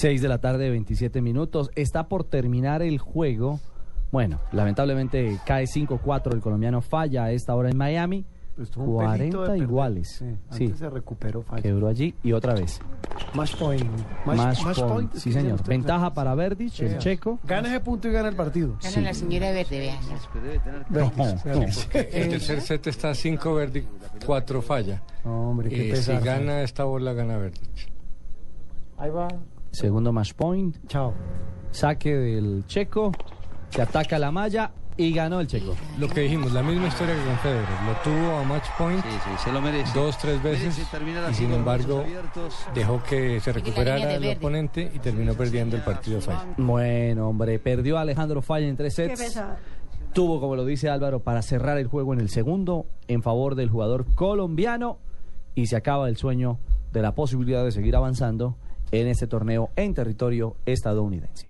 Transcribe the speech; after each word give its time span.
6 0.00 0.22
de 0.22 0.28
la 0.28 0.38
tarde, 0.38 0.70
27 0.70 1.20
minutos. 1.22 1.70
Está 1.74 2.08
por 2.08 2.24
terminar 2.24 2.82
el 2.82 2.98
juego. 2.98 3.60
Bueno, 4.12 4.40
lamentablemente 4.52 5.38
cae 5.44 5.66
5-4. 5.66 6.32
El 6.34 6.40
colombiano 6.40 6.80
falla 6.80 7.24
a 7.24 7.32
esta 7.32 7.54
hora 7.54 7.68
en 7.70 7.76
Miami. 7.76 8.24
Estuvo 8.60 8.98
un 8.98 9.12
pelito 9.12 9.42
de 9.42 9.46
40 9.46 9.52
perder. 9.52 9.62
iguales. 9.62 10.08
Sí, 10.18 10.24
Sí, 10.50 10.64
antes 10.64 10.78
se 10.80 10.90
recuperó 10.90 11.42
falla. 11.42 11.62
quebró 11.62 11.86
allí 11.86 12.12
y 12.24 12.32
otra 12.32 12.54
vez. 12.54 12.80
Match 13.34 13.54
point. 13.56 13.84
Match 14.24 14.62
point. 14.80 15.14
es 15.14 15.22
Sí, 15.22 15.32
señor. 15.32 15.62
Ventaja 15.64 16.12
para 16.12 16.34
Verdic, 16.34 16.80
el 16.80 16.90
Sí. 16.92 16.98
checo. 16.98 17.38
Gana 17.44 17.68
ese 17.68 17.78
punto 17.80 18.08
y 18.08 18.12
gana 18.12 18.28
el 18.30 18.34
partido. 18.34 18.70
Gana 18.82 18.90
Sí. 18.90 19.00
la 19.00 19.14
señora 19.14 19.52
verde, 19.52 19.78
vean. 19.78 19.98
No, 20.90 21.12
no. 21.16 21.60
El 21.94 22.28
tercer 22.30 22.60
set 22.62 22.86
está 22.88 23.14
5 23.14 23.54
Verdi, 23.54 23.84
4 24.26 24.60
falla. 24.60 25.02
Hombre, 25.24 25.68
qué 25.68 25.92
Eh, 25.92 25.96
si 25.96 26.12
gana 26.16 26.62
esta 26.62 26.82
bola, 26.82 27.12
gana 27.12 27.36
Verdi. 27.38 27.60
Ahí 28.96 29.10
va. 29.10 29.28
Segundo 29.78 30.12
match 30.12 30.32
point. 30.34 30.76
Chao. 30.88 31.14
Saque 31.70 32.12
del 32.12 32.64
checo. 32.66 33.12
Se 33.70 33.80
ataca 33.80 34.18
la 34.18 34.32
malla 34.32 34.72
y 34.96 35.12
ganó 35.12 35.38
el 35.38 35.46
checo. 35.46 35.76
Lo 36.00 36.08
que 36.08 36.22
dijimos, 36.22 36.52
la 36.52 36.64
misma 36.64 36.88
historia 36.88 37.14
que 37.14 37.24
con 37.24 37.36
Federer. 37.38 37.68
Lo 37.86 37.94
tuvo 38.02 38.38
a 38.38 38.42
match 38.42 38.66
point 38.76 39.00
Sí, 39.04 39.10
sí, 39.10 39.30
se 39.44 39.52
lo 39.52 39.60
merece. 39.60 39.96
dos, 39.96 40.18
tres 40.18 40.42
veces 40.42 40.76
y 41.30 41.34
sin 41.34 41.52
embargo 41.52 42.02
dejó 42.74 43.00
que 43.04 43.38
se 43.38 43.52
recuperara 43.52 44.14
el 44.14 44.36
oponente 44.36 44.90
y 44.92 44.98
terminó 44.98 45.34
perdiendo 45.34 45.76
el 45.76 45.82
partido 45.82 46.20
falla. 46.20 46.44
Bueno, 46.56 47.28
hombre, 47.28 47.60
perdió 47.60 47.98
Alejandro 47.98 48.42
Falla 48.42 48.66
en 48.66 48.76
tres 48.76 48.94
sets. 48.94 49.40
Tuvo, 50.12 50.40
como 50.40 50.56
lo 50.56 50.64
dice 50.64 50.88
Álvaro, 50.90 51.20
para 51.20 51.40
cerrar 51.42 51.78
el 51.78 51.86
juego 51.86 52.14
en 52.14 52.18
el 52.18 52.30
segundo 52.30 52.86
en 53.06 53.22
favor 53.22 53.54
del 53.54 53.70
jugador 53.70 54.12
colombiano 54.16 54.98
y 55.54 55.66
se 55.66 55.76
acaba 55.76 56.08
el 56.08 56.16
sueño 56.16 56.58
de 56.92 57.00
la 57.00 57.14
posibilidad 57.14 57.62
de 57.62 57.70
seguir 57.70 57.94
avanzando 57.94 58.56
en 58.92 59.08
este 59.08 59.26
torneo 59.26 59.70
en 59.76 59.94
territorio 59.94 60.56
estadounidense. 60.66 61.48